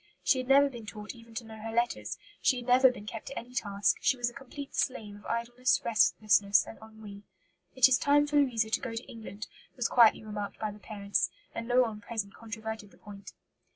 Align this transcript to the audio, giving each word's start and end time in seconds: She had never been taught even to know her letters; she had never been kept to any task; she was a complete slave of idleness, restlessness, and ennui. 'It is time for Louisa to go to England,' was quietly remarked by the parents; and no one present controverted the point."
She 0.23 0.39
had 0.39 0.47
never 0.47 0.67
been 0.67 0.87
taught 0.87 1.13
even 1.13 1.35
to 1.35 1.43
know 1.43 1.57
her 1.59 1.71
letters; 1.71 2.17
she 2.41 2.57
had 2.57 2.65
never 2.65 2.91
been 2.91 3.05
kept 3.05 3.27
to 3.27 3.37
any 3.37 3.53
task; 3.53 3.97
she 4.01 4.17
was 4.17 4.31
a 4.31 4.33
complete 4.33 4.73
slave 4.73 5.15
of 5.17 5.25
idleness, 5.27 5.79
restlessness, 5.85 6.65
and 6.65 6.79
ennui. 6.81 7.21
'It 7.75 7.87
is 7.87 7.99
time 7.99 8.25
for 8.25 8.37
Louisa 8.37 8.71
to 8.71 8.81
go 8.81 8.95
to 8.95 9.03
England,' 9.05 9.45
was 9.75 9.87
quietly 9.87 10.23
remarked 10.23 10.57
by 10.57 10.71
the 10.71 10.79
parents; 10.79 11.29
and 11.53 11.67
no 11.67 11.83
one 11.83 12.01
present 12.01 12.33
controverted 12.33 12.89
the 12.89 12.97
point." 12.97 13.33